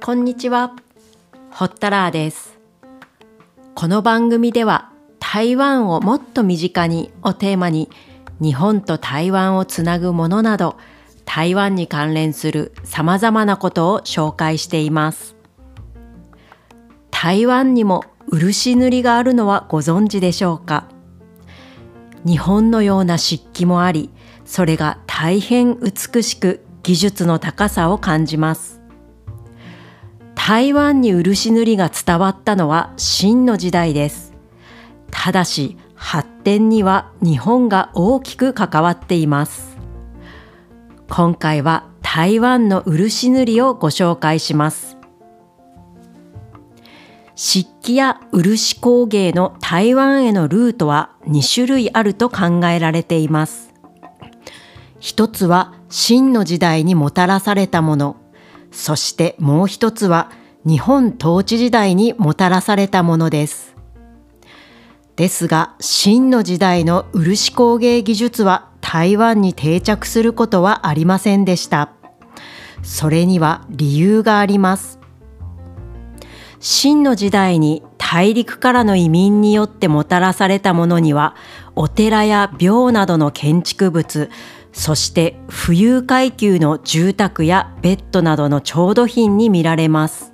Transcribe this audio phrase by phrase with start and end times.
[0.00, 0.74] こんにちは、
[1.50, 2.58] ホッタラーです。
[3.74, 7.90] この番組では台湾をもっと身近にをテーマに
[8.40, 10.76] 日本と台湾をつなぐものなど
[11.26, 15.36] 台湾に関連する様々なことを紹介しています。
[17.10, 20.88] 台湾にも漆塗りがあるのはご存知でしょうか？
[22.24, 24.10] 日本のような漆器もあり、
[24.46, 28.77] それが大変美しく技術の高さを感じます。
[30.48, 34.32] 台湾に漆塗りが伝わったのは清の時代です。
[35.10, 39.76] ただし発展には日本が大きく関わっています。
[41.10, 44.96] 今回は台湾の漆塗りをご紹介します。
[47.34, 53.74] 漆器や漆工芸の台湾へのルートは2種類あると考えられています。
[54.98, 58.16] 一つは清の時代にもたらされたもの、
[58.70, 60.30] そしてもう一つは
[60.68, 63.74] 日本統治時代にもたらされたものです。
[65.16, 71.92] ですが、清の時代の漆工芸技術は台湾に定着することはありませんでした。
[72.82, 75.00] それには理由があります。
[76.60, 81.34] 清の時代に大陸からの移民によってもたらされたものには、
[81.76, 84.28] お寺や廟などの建築物、
[84.74, 90.27] そして富裕階級の住宅やベッドなどの調度品に見られます。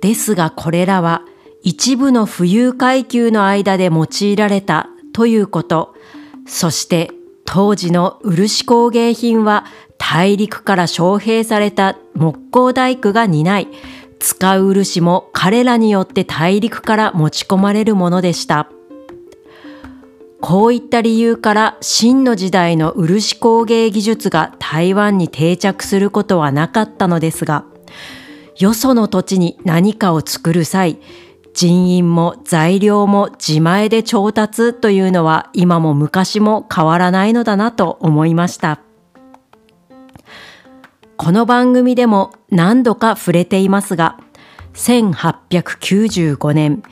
[0.00, 1.22] ですがこれらは
[1.62, 5.94] 一部の富裕階級の間で用いられたということ、
[6.46, 7.10] そして
[7.44, 9.66] 当時の漆工芸品は
[9.98, 13.68] 大陸から招聘された木工大工が担い、
[14.18, 18.70] 使う漆も彼らによって大陸から持ち込まれるものでした。
[20.40, 27.66] こういった理由から清の時代の漆工芸技術が台湾に定着することはなかったのですが、
[28.60, 30.98] よその土地に何かを作る際、
[31.54, 38.82] 人員も材料も自前で調達というのは今も昔も変わらないのだなと思いました。
[41.16, 44.18] この番組でも何度か触れていますが、
[44.74, 46.82] 1895年、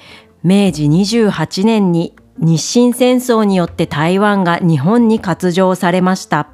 [0.43, 6.49] 明治28年に日清戦争によって台湾が日本に割譲されました。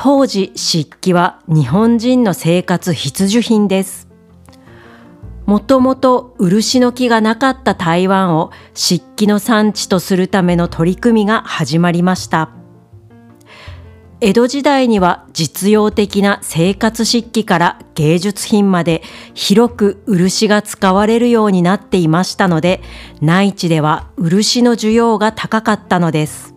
[0.00, 4.06] 当時漆器は日本人の生活必需品です。
[5.44, 12.50] もともと漆の木がなかった台湾を漆器の産地とするための取り組みが始まりました。
[14.20, 19.02] 江戸時代には実用的な生活漆器から芸術品まで
[19.34, 22.82] 広く漆が使われるようになっていましたので、
[23.20, 26.54] 内地では漆の需要が高かったのです。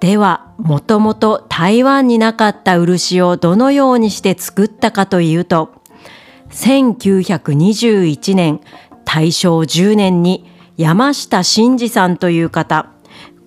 [0.00, 5.72] では、もともと台湾になかった漆をどのようにして作ったかというと、
[6.50, 8.60] 1921年、
[9.04, 12.90] 大正10年に山下真司さんという方、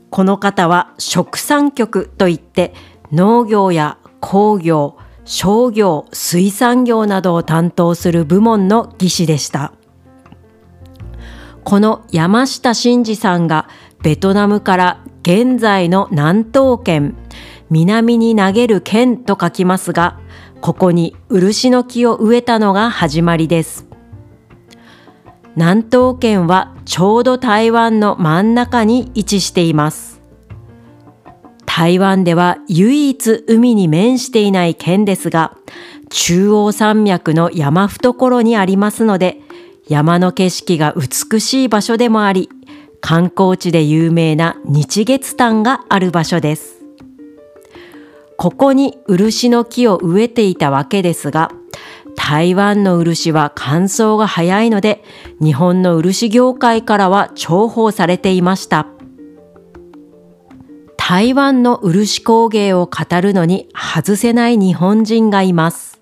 [0.09, 2.73] この方は食産局といって
[3.13, 9.71] 農業や工業、商業、水産業などを担当する部門の技師でした。
[11.63, 13.69] この山下真司さんが
[14.01, 17.15] ベトナムから現在の南東県、
[17.69, 20.19] 南に投げる県と書きますが、
[20.61, 23.87] ここに漆の木を植えたのが始まりです。
[25.55, 30.21] 南東県はちょうど台湾の真ん中に位置しています。
[31.65, 35.55] 台湾では唯一海に面していない県ですが、
[36.09, 39.39] 中央山脈の山懐にありますので、
[39.87, 42.49] 山の景色が美しい場所でもあり、
[43.01, 46.81] 観光地で有名な日月潭がある場所です。
[48.37, 51.51] ここに漆の木を植えていたわけですが、
[52.15, 55.03] 台湾の漆は乾燥が早いので、
[55.41, 58.87] 日本の漆業界からは重宝されていました。
[60.97, 65.99] 台湾の漆工芸を語るのに外せない日本人がいます。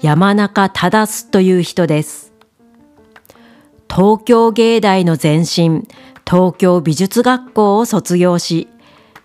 [0.00, 2.31] 山中忠という人です。
[3.94, 5.86] 東京芸大の前身、
[6.26, 8.68] 東京美術学校を卒業し、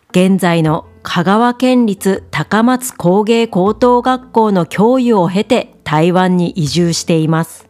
[0.10, 7.70] 現在の香川県立高松工芸高等学校の教諭を経て台湾に移住しています。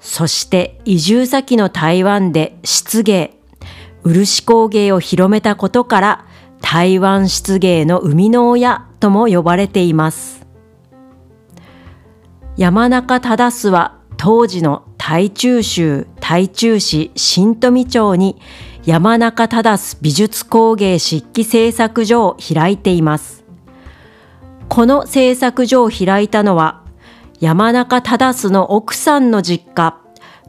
[0.00, 3.38] そして移住先の台湾で漆芸、
[4.02, 6.26] 漆工芸を広めたことから
[6.60, 10.44] 台湾漆芸の生みの親とも呼ばれています。
[12.56, 18.40] 山中忠は当時の台中州台中市新富町に
[18.84, 23.44] 山中忠美術工芸漆器製作所を開いています。
[24.68, 26.84] この製作所を開いたのは
[27.40, 29.98] 山中忠の奥さんの実家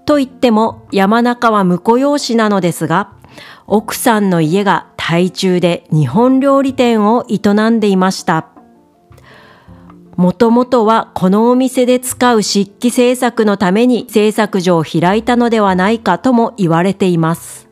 [0.06, 3.12] と言っても山中は婿養子なのですが
[3.66, 7.40] 奥さんの家が台中で日本料理店を営
[7.72, 8.53] んでいました。
[10.16, 17.68] もともとはこのお店で使う漆器製作のために製作所を開いたのではないかとも言われています。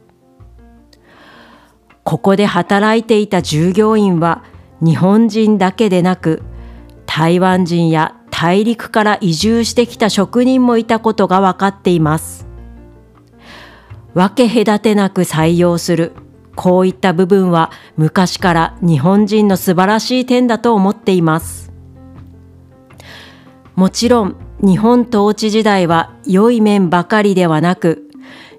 [2.03, 4.43] ここで働いていた従業員は
[4.81, 6.41] 日本人だけでなく
[7.05, 12.47] 台湾人や大陸から移住してきた職人もいたことが分かっています。
[14.15, 16.13] 分け隔てなく採用する。
[16.55, 21.70] こういった部分は昔から日本人の素晴らしい点だと思っています。
[23.75, 28.09] もちろん日本統治時代は良い面ばかりではなく、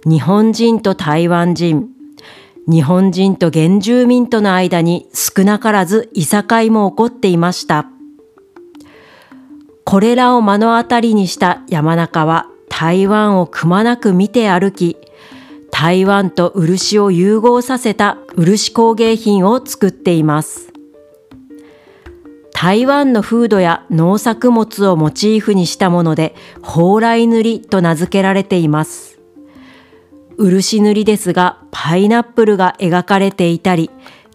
[0.04, 1.88] 日本人と台湾人、
[2.68, 7.86] 日本人と原住民との間に少なからずいさかいも起こっていました。
[9.84, 14.96] これらを目の当たりにした山中は台湾をくまなく見て歩き、
[15.70, 20.71] 台湾と漆を融合させた漆工芸品を作っています。
[22.62, 29.18] 台湾の風土や農作物をモチーフにしたもので、蓬莱塗りと名付けられています。
[30.38, 33.90] 漆塗りですが、パイナップルが描かれていたり、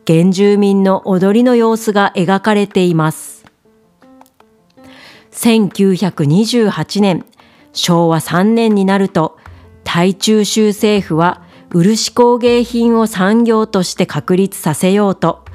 [0.06, 3.46] 原住民の踊りの様子が描かれています。
[5.32, 7.26] 1928年、
[7.72, 9.38] 昭和3年になると、
[9.86, 15.46] 台中州政府は漆工芸品を産業として確立させようと、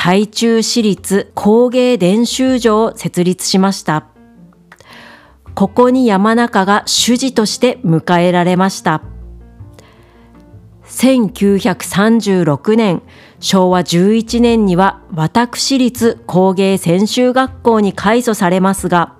[0.00, 4.06] 台中市立工芸伝習所を設立しました。
[5.56, 9.02] ここに山中が主事として迎えられました。
[10.84, 13.02] 1936年、
[13.40, 19.16] 昭和11年には私立工芸専修学校に改祖されますが、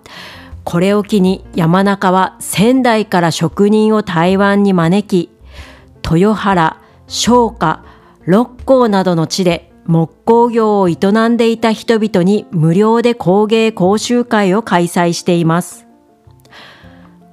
[0.63, 5.29] これを機に山中は仙台から職人を台湾に招き、
[6.09, 7.83] 豊原、商家、
[8.27, 10.97] 六甲などの地で木工業を営
[11.29, 15.87] んでいた人々に無料で工芸講習会を開催しています。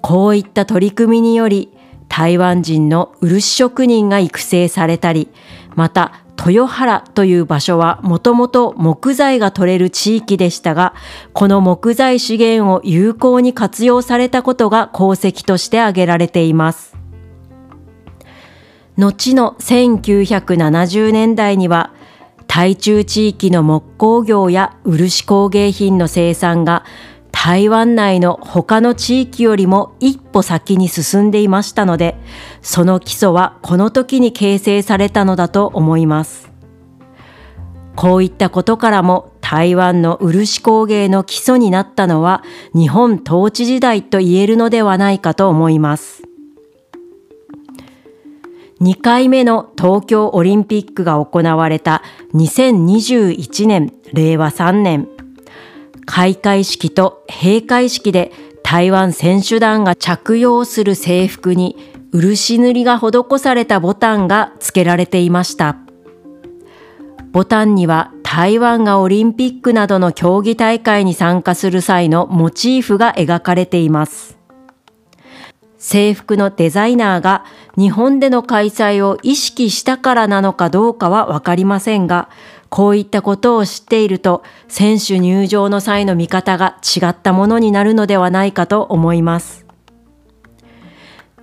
[0.01, 1.73] こういった取り組みにより、
[2.07, 5.27] 台湾人の漆職人が育成されたり、
[5.75, 10.93] また豊原という場所はもともと木材が取れる地域でしたが、
[11.33, 16.95] この木材資源を有効に活用されたことが功績として挙げられています。
[18.97, 21.91] 後の1970年代には、
[22.55, 26.85] 台中地域の木工業や漆工芸品の生産が
[27.33, 32.15] 台湾内の他の地域よりも一歩先に進んでいましたので、
[32.61, 36.49] その基礎はこの時に形成されたのだと思います。
[37.97, 42.41] こういったことからも台湾の漆工芸の基礎になったのは
[42.73, 46.24] 日本統治時代と言えるのではないかと思います。
[48.85, 52.03] 2回目の東京オリンピックが行われた
[52.35, 55.07] 2021年令和3年
[56.05, 61.75] 開会式と閉会式で台湾選手団が着用する制服に
[62.11, 65.77] 漆塗りが施されたボタンが付けられていました。
[67.31, 74.34] ボタンには台湾がオリンピックなどの競技大会に参加する際のモチーフが描かれています。
[75.87, 77.45] 制服のデザイナーが
[77.77, 82.27] 日本での開催を意識したからなのかどうかはわかりませんが、
[82.69, 89.67] こういったことを知っていると、選手入場の際の見方が違ったものになるのではないかと思います。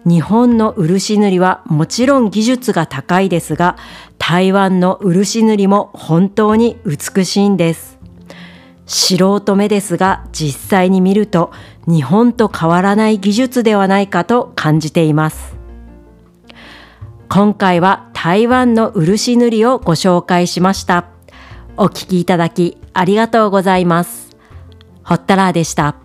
[0.05, 3.77] 日本の漆塗りはもちろん技術が高いですが、
[4.19, 7.93] 台湾の漆塗りも本当に美しいんです。
[8.87, 11.51] 素人目ですが実際に見ると
[11.87, 15.57] 日本と変わらない技術ではないかと感じています。
[17.29, 21.07] 今回は台湾の漆塗りをご紹介しました。
[21.77, 24.37] お聞きいただきありがとうございます。
[25.03, 26.02] ほったらーでした。